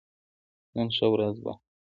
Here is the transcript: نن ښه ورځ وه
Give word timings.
نن 0.75 0.87
ښه 0.95 1.07
ورځ 1.13 1.35
وه 1.43 1.53